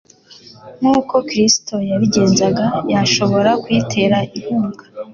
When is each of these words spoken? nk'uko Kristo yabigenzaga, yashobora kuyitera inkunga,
nk'uko 0.79 1.15
Kristo 1.29 1.75
yabigenzaga, 1.89 2.65
yashobora 2.93 3.51
kuyitera 3.63 4.17
inkunga, 4.37 4.83